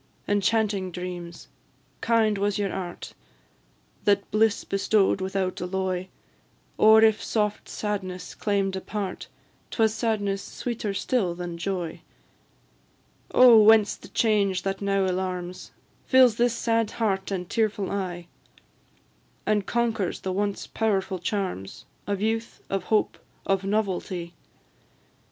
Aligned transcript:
Enchanting 0.27 0.89
dreams! 0.91 1.47
kind 2.01 2.39
was 2.39 2.57
your 2.57 2.73
art 2.73 3.13
That 4.05 4.31
bliss 4.31 4.63
bestow'd 4.63 5.21
without 5.21 5.61
alloy; 5.61 6.07
Or 6.75 7.03
if 7.03 7.23
soft 7.23 7.69
sadness 7.69 8.33
claim'd 8.33 8.75
a 8.75 8.81
part, 8.81 9.27
'Twas 9.69 9.93
sadness 9.93 10.41
sweeter 10.41 10.95
still 10.95 11.35
than 11.35 11.55
joy. 11.59 12.01
Oh! 13.31 13.61
whence 13.61 13.95
the 13.95 14.07
change 14.07 14.63
that 14.63 14.81
now 14.81 15.05
alarms, 15.05 15.69
Fills 16.05 16.37
this 16.37 16.55
sad 16.55 16.89
heart 16.97 17.29
and 17.29 17.47
tearful 17.47 17.91
eye, 17.91 18.25
And 19.45 19.67
conquers 19.67 20.21
the 20.21 20.31
once 20.33 20.65
powerful 20.65 21.19
charms 21.19 21.85
Of 22.07 22.21
youth, 22.23 22.59
of 22.71 22.85
hope, 22.85 23.19
of 23.45 23.63
novelty? 23.63 24.33